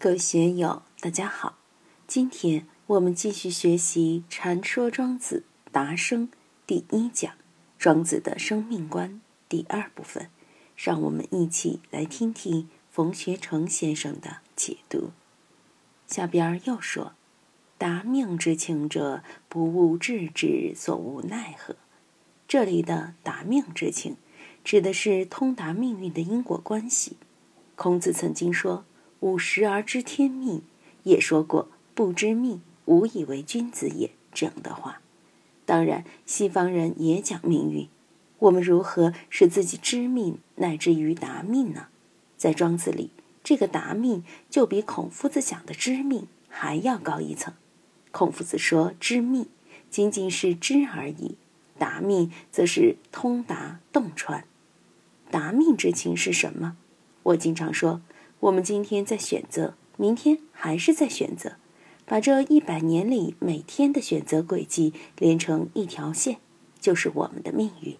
[0.00, 1.58] 各位学友，大家好！
[2.06, 5.42] 今天我们继续学习《禅说庄子
[5.72, 6.28] 达生》
[6.64, 7.32] 第一讲
[7.80, 9.10] 《庄子的生命观》
[9.48, 10.30] 第二部分，
[10.76, 15.10] 让我们一起来听听冯学成先生的解读。
[16.06, 17.14] 下边又说
[17.76, 21.74] ：“达命之情者，不务治之所无奈何。”
[22.46, 24.16] 这里的“达命之情”
[24.62, 27.16] 指的是通达命运的因果关系。
[27.74, 28.84] 孔子曾经说。
[29.20, 30.62] 五十而知天命，
[31.02, 35.00] 也说过“不知命，无以为君子也”这样的话。
[35.66, 37.88] 当然，西方人也讲命运。
[38.38, 41.88] 我们如何使自己知命，乃至于达命呢？
[42.36, 43.10] 在庄子里，
[43.42, 47.52] 这个达命就比孔夫子讲的知命还要高一层。
[48.12, 49.46] 孔夫子说知命
[49.90, 51.34] 仅仅是知而已，
[51.76, 54.44] 达命则是通达洞穿。
[55.32, 56.76] 达命之情是什么？
[57.24, 58.00] 我经常说。
[58.40, 61.56] 我们今天在选择，明天还是在选择，
[62.06, 66.36] 把这一百年里每天的选择轨迹连成一条线，
[66.78, 67.96] 就是我们的命运。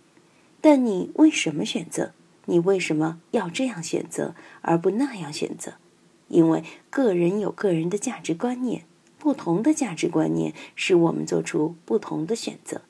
[0.60, 2.12] 但你为什么选择？
[2.44, 5.74] 你为什么要这样选择而不那样选择？
[6.28, 8.84] 因为个人有个人的价值观念，
[9.18, 12.82] 不同的价值观念使我们做出不同的选择。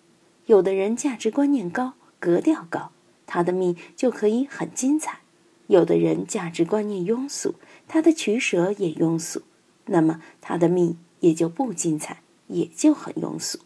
[0.44, 2.90] 有的人价值观念高，格调高，
[3.26, 5.20] 他的命就可以很精彩。
[5.68, 7.54] 有的人价值观念庸俗，
[7.86, 9.42] 他的取舍也庸俗，
[9.86, 13.60] 那么他的命也就不精彩，也就很庸俗。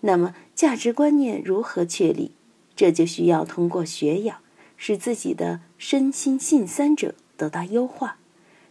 [0.00, 2.32] 那么价值观念如何确立？
[2.74, 4.38] 这就需要通过学养，
[4.76, 8.16] 使自己的身心性三者得到优化，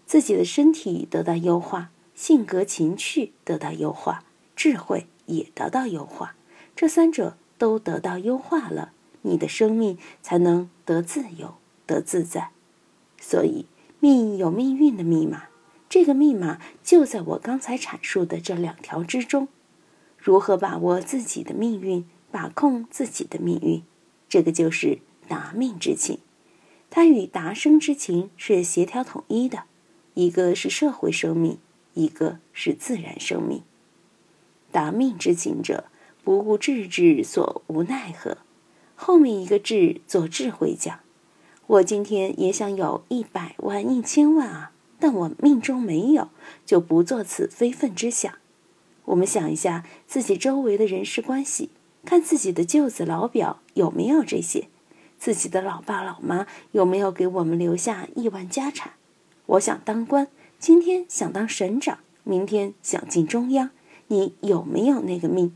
[0.05, 4.23] 自己的身体得到优化，性格情趣得到优化，
[4.55, 6.35] 智慧也得到优化。
[6.75, 11.58] 这三者都得到优化了，你的生命才能得自由。
[11.89, 12.51] 得自在，
[13.19, 13.65] 所以
[13.99, 15.45] 命有命运的密码，
[15.89, 19.47] 这个密码就在我刚才阐述的这两条之中。
[20.19, 23.81] 如何把握自己的命运，把控自己的命运，
[24.27, 26.19] 这个就是达命之情。
[26.91, 29.63] 它与达生之情是协调统一的，
[30.13, 31.57] 一个是社会生命，
[31.95, 33.63] 一个是自然生命。
[34.71, 35.85] 达命之情者，
[36.23, 38.37] 不顾智之所无奈何。
[38.95, 40.99] 后面一个智做智慧讲。
[41.69, 46.29] 我今天也想有一百万、一千万啊，但我命中没有，
[46.65, 48.33] 就不做此非分之想。
[49.05, 51.69] 我们想一下自己周围的人事关系，
[52.03, 54.67] 看自己的舅子老表有没有这些，
[55.19, 58.93] 自己的老爸老妈有没有给我们留下亿万家产。
[59.45, 60.27] 我想当官，
[60.57, 63.69] 今天想当省长，明天想进中央，
[64.07, 65.55] 你有没有那个命？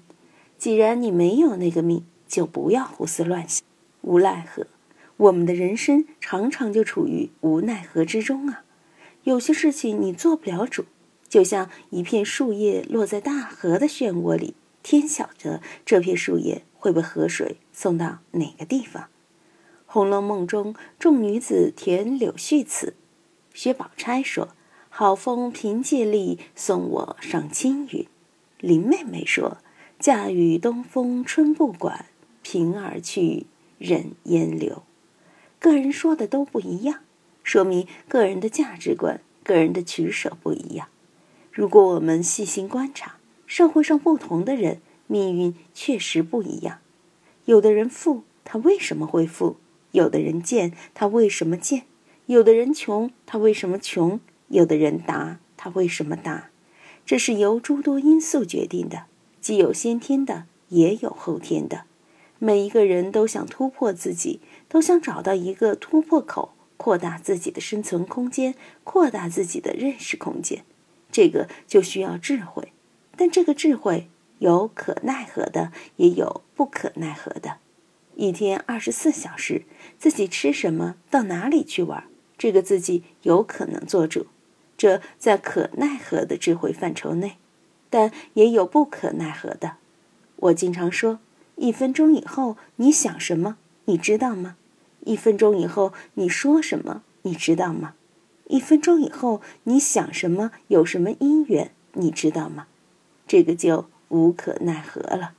[0.59, 3.65] 既然你没有那个命，就不要胡思乱想，
[4.01, 4.67] 无奈何。
[5.23, 8.65] 我们的人生常常就处于无奈何之中啊！
[9.23, 10.83] 有些事情你做不了主，
[11.29, 19.03] 就像一片树叶落在大河的漩涡里，天晓得这片树叶会被河水送到哪个地方。
[19.85, 22.93] 《红楼梦》中众女子填柳絮词，
[23.53, 24.49] 薛宝钗说
[24.89, 28.05] ：“好风凭借力，送我上青云。”
[28.59, 29.59] 林妹妹说
[29.99, 32.07] ：“驾驭东风春不管，
[32.41, 33.45] 平而去，
[33.77, 34.83] 忍烟流。”
[35.63, 36.99] 个人说的都不一样，
[37.41, 40.89] 说明个人的价值观、个人的取舍不一样。
[41.53, 43.15] 如果我们细心观察，
[43.47, 46.79] 社会上不同的人命运确实不一样。
[47.45, 49.55] 有的人富，他为什么会富？
[49.91, 51.83] 有的人贱，他为什么贱？
[52.25, 54.19] 有的人穷，他为什么穷？
[54.49, 56.49] 有的人达，他为什么达？
[57.05, 59.05] 这是由诸多因素决定的，
[59.39, 61.85] 既有先天的，也有后天的。
[62.39, 64.41] 每一个人都想突破自己。
[64.73, 70.65] 都想找到一个突破口，扩大自己的生存空间，扩大自己的认识空间。
[71.11, 72.73] 这个就需要智慧，
[73.15, 77.57] 但这个智慧有可奈何的，也有不可奈何的。
[78.15, 79.65] 一天二十四小时，
[79.99, 82.05] 自己吃什么，到哪里去玩，
[82.35, 84.25] 这个自己有可能做主，
[84.75, 87.37] 这在可奈何的智慧范畴内，
[87.91, 89.73] 但也有不可奈何的。
[90.37, 91.19] 我经常说，
[91.57, 94.57] 一分钟以后你想什么，你知道吗？
[95.05, 97.93] 一分钟以后你说什么，你知道吗？
[98.47, 102.67] 一分钟以后你想什么，有什么因缘，你知道吗？
[103.27, 105.33] 这个就无可奈何了。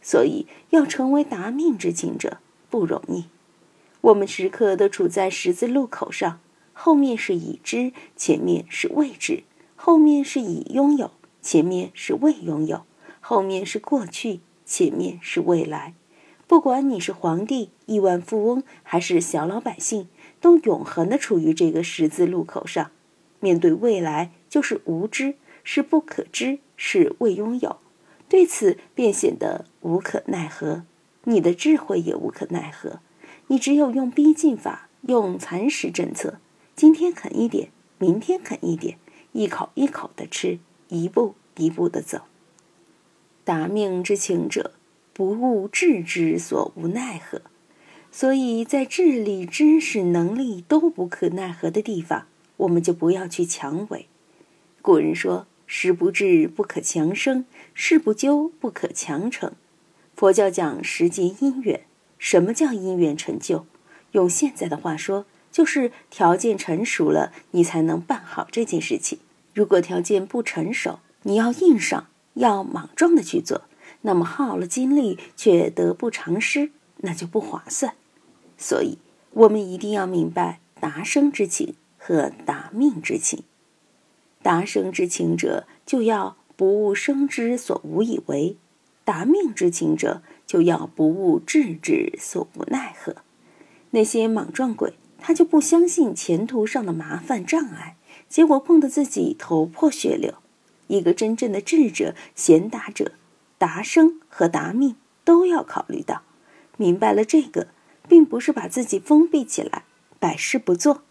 [0.00, 2.38] 所以要成为达命之情者
[2.70, 3.24] 不容易。
[4.00, 6.40] 我们时刻都处在十字路口上，
[6.72, 9.42] 后面是已知，前面是未知；
[9.76, 11.10] 后面是已拥有，
[11.42, 12.84] 前面是未拥有；
[13.20, 15.94] 后面是过去，前面是未来。
[16.48, 20.08] 不管你是皇帝、亿万富翁，还是小老百姓，
[20.40, 22.90] 都永恒的处于这个十字路口上。
[23.38, 27.76] 面对未来，就是无知，是不可知，是未拥有。
[28.30, 30.84] 对此便显得无可奈何，
[31.24, 33.00] 你的智慧也无可奈何。
[33.48, 36.38] 你只有用逼近法，用蚕食政策，
[36.74, 38.96] 今天啃一点，明天啃一点，
[39.32, 40.58] 一口一口的吃，
[40.88, 42.22] 一步一步的走。
[43.44, 44.72] 达命之情者，
[45.18, 47.42] 不务智之所无奈何。
[48.12, 52.26] 所以在智力、知识、能力都不可奈何的地方，
[52.58, 54.06] 我们就不要去强为。
[54.80, 55.48] 古人说。
[55.70, 57.44] 事不至，不可强生；
[57.74, 59.52] 事不究，不可强成。
[60.16, 61.82] 佛教讲时节因缘，
[62.18, 63.66] 什么叫因缘成就？
[64.12, 69.18] 用现在的话说，就是条件成熟了，你才能办好这件事情。
[69.52, 73.64] 如果条件不成熟，你要硬上，要莽撞的去做，
[74.02, 77.94] 那么耗了精力却得不偿失，那就不划算。
[78.56, 78.98] 所以，
[79.32, 83.44] 我们一定要明白达生之情和达命之情。
[84.42, 88.56] 达生之情者，就要不务生之所无以为；
[89.04, 93.16] 达命之情者，就要不务智之所无奈何。
[93.90, 97.96] 那些莽撞鬼，他就不相信前途上的麻烦障碍，
[98.28, 100.34] 结果碰得自己头破血流。
[100.86, 103.12] 一个真正的智者、贤达者，
[103.58, 106.22] 达生和达命都要考虑到。
[106.76, 107.68] 明白了这个，
[108.08, 109.84] 并不是把自己封闭起来，
[110.18, 111.02] 百事不做，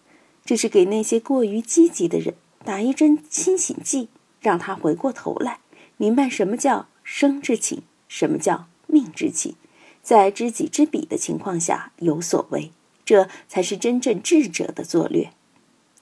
[0.43, 2.33] 这是给那些过于积极的人。
[2.63, 4.09] 打一针清醒剂，
[4.41, 5.59] 让他回过头来，
[5.95, 9.55] 明白什么叫生之情，什么叫命之情，
[10.01, 12.71] 在知己知彼的情况下有所为，
[13.05, 15.31] 这才是真正智者的作略。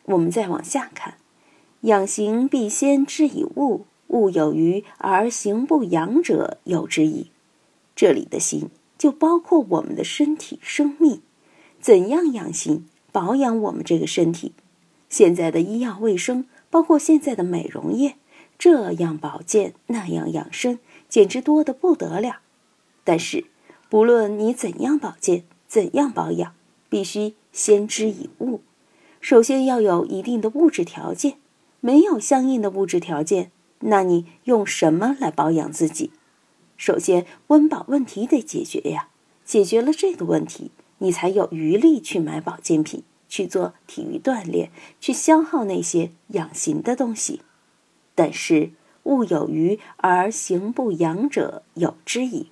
[0.05, 1.17] 我们再往下看，
[1.81, 7.31] 养形必先知以物，物有余而形不养者有之矣。
[7.95, 11.21] 这里的形就包括我们的身体生命，
[11.79, 14.53] 怎样养心保养我们这个身体？
[15.09, 16.45] 现在的医药卫生。
[16.71, 18.15] 包括现在的美容业，
[18.59, 22.39] 这样保健那样养生，简直多得不得了。
[23.05, 23.45] 但是，
[23.87, 26.53] 不论你怎样保健，怎样保养，
[26.89, 28.59] 必须先知以物。
[29.21, 31.37] 首先要有一定的物质条件，
[31.79, 33.51] 没有相应的物质条件，
[33.87, 36.11] 那你用什么来保养自己？
[36.77, 39.09] 首先，温饱问题得解决呀。
[39.43, 43.03] 解决了这个问题，你才有余力去买保健品。
[43.27, 44.69] 去做体育锻炼，
[45.01, 47.41] 去消耗那些养形的东西。
[48.13, 48.71] 但是
[49.03, 52.51] 物有余而形不养者有之矣。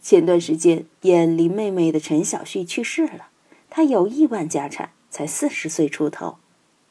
[0.00, 3.28] 前段时间演林妹妹的陈小旭去世了，
[3.68, 6.36] 他有亿万家产，才四十岁出头。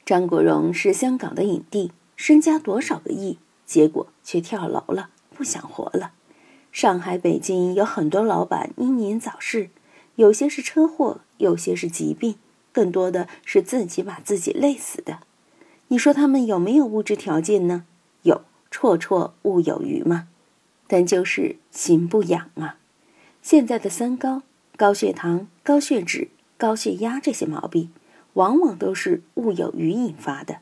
[0.06, 6.12] 张国荣是香港的影帝，身家多少个亿，结果却跳楼了，不想活了。
[6.71, 9.71] 上海、北京有很多老板英年早逝，
[10.18, 12.35] 有些是车祸，有些是疾病。
[12.71, 15.21] 更多的是自己把自己累死的，
[15.88, 17.85] 你说他们有没有物质条件呢？
[18.21, 20.27] 有，绰绰物有余嘛。
[20.85, 22.77] 但就是心不养啊。
[23.41, 24.44] 现在的三高，
[24.77, 26.29] 高血糖、高血脂、
[26.59, 27.91] 高血压这些毛病，
[28.33, 30.59] 往往都是物有余引发的。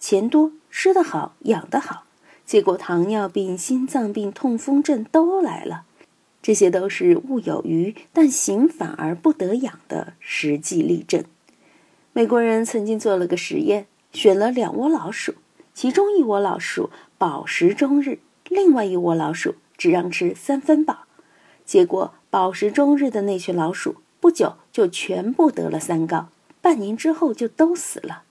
[0.00, 2.04] 钱多，吃得好，养得好，
[2.46, 5.84] 结果糖尿病、心脏病、痛风症都来了。
[6.42, 11.22] 这些都是物有余，但形反而不得养的实际例证。
[12.14, 15.34] 美国人曾经做了个实验，选了两窝老鼠，
[15.74, 16.88] 其中一窝老鼠
[17.18, 21.00] 饱食终日，另外一窝老鼠只让吃三分饱。
[21.66, 26.30] 结果饱食终日的那群老鼠不久就全部得了三高，
[26.62, 28.22] 半年之后就都死了。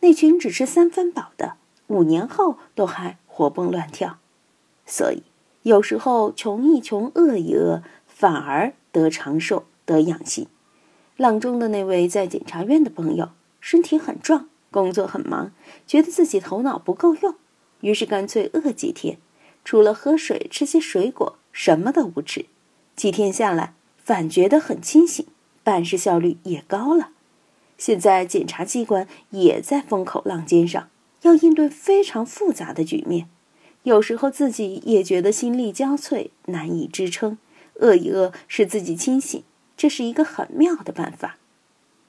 [0.00, 1.56] 那群只吃三分饱的，
[1.88, 4.18] 五年后都还活蹦乱跳。
[4.86, 5.22] 所以
[5.62, 10.46] 有时候穷一穷，饿一饿，反而得长寿，得养性。
[11.18, 13.28] 阆中的那位在检察院的朋友，
[13.60, 15.52] 身体很壮，工作很忙，
[15.86, 17.34] 觉得自己头脑不够用，
[17.82, 19.18] 于是干脆饿几天，
[19.64, 22.46] 除了喝水、吃些水果，什么都不吃。
[22.96, 25.26] 几天下来，反觉得很清醒，
[25.62, 27.10] 办事效率也高了。
[27.80, 30.90] 现在检察机关也在风口浪尖上，
[31.22, 33.26] 要应对非常复杂的局面，
[33.84, 37.38] 有时候自己也觉得心力交瘁，难以支撑，
[37.76, 39.42] 饿一饿使自己清醒。
[39.78, 41.38] 这是一个很妙的办法，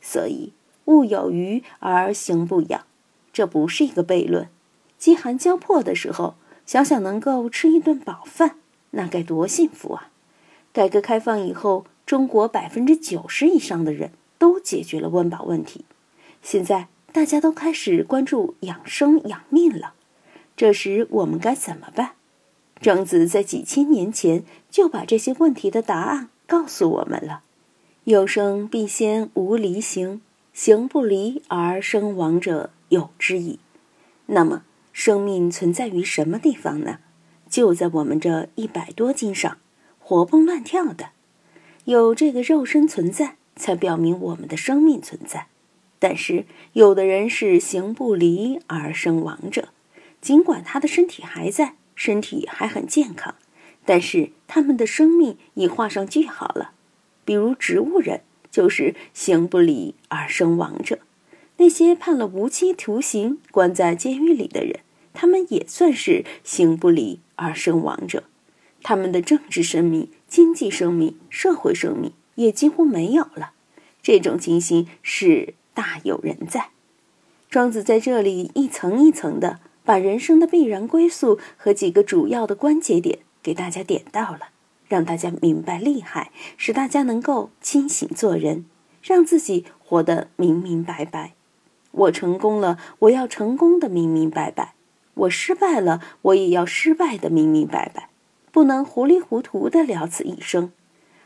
[0.02, 0.52] 所以
[0.86, 2.86] 物有余而形不养，
[3.32, 4.50] 这不是一个悖论。
[4.98, 6.36] 饥寒交迫的时候，
[6.66, 8.58] 想想能够吃一顿饱饭，
[8.90, 10.10] 那该多幸福啊！
[10.74, 14.12] 改革开放以后，中国百分之九十以上的人
[14.42, 15.86] 都解决了温饱问题，
[16.42, 19.94] 现在大家都开始关注养生养命了。
[20.58, 22.14] 这时我们该怎么办？
[22.82, 27.44] 庄子在几千年前就把这些问题的答案告诉我们了。
[28.06, 30.22] 有生必先无离形，
[30.54, 33.60] 形不离而生亡者有之矣。
[34.26, 36.98] 那么，生命存在于什么地方呢？
[37.48, 39.60] 就在我们这一百多斤上，
[40.00, 41.10] 活蹦乱跳的。
[41.86, 45.48] 有这个肉身存在，才表明我们的生命存在。
[46.00, 49.70] 但是，有的人是行不离而生亡者，
[50.20, 53.36] 尽管他的身体还在，身体还很健康，
[53.86, 56.72] 但是他们的生命已画上句号了。
[57.24, 61.00] 比如植物人，就是行不离而生亡者。
[61.58, 64.80] 那些判了无期徒刑、关在监狱里的人，
[65.14, 68.24] 他们也算是行不离而生亡者。
[68.82, 73.52] 他们的政治生命、经济生命、社会生命也几乎没有了。
[74.02, 76.70] 这种情形是大有人在。
[77.50, 84.50] 庄子在这里一层一层的把人生的必然归宿和几个主要的关节点给大家点到了，
[84.88, 88.66] 让大家明白厉害，使大家能够清醒做人，
[89.02, 91.34] 让自己活得明明白白。
[91.92, 94.76] 我成功了，我要成功的明明白白；
[95.14, 98.10] 我失败了，我也要失败的明明白白。
[98.52, 100.72] 不能糊里糊涂的了此一生。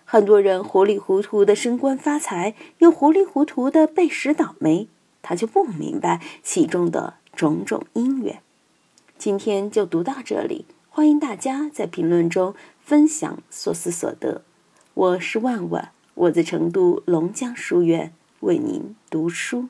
[0.07, 4.87] 很多人糊里糊涂的升官发财，又糊里糊涂的被使倒霉，
[5.23, 8.39] 他就不明白其中的种种因缘。
[9.17, 14.43] 今天就读到这里，欢迎大家在评论中分享所思所得。
[14.93, 19.69] 我是万万，我在成都龙江书院为您读书。